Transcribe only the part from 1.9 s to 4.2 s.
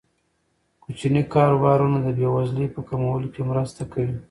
د بې وزلۍ په کمولو کې مرسته کوي.